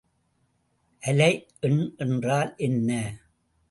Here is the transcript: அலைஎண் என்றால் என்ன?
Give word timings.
அலைஎண் 1.03 1.81
என்றால் 1.97 2.53
என்ன? 2.57 2.89